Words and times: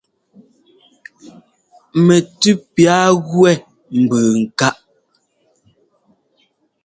Mɛtʉ́ 2.05 2.53
piâa 2.73 3.05
gúɛ́ 3.27 3.53
nbʉʉ 4.01 4.23
nkáʼ. 4.43 4.75